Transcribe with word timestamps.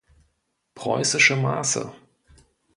Preußische 0.73 1.35
Maße 1.35 1.93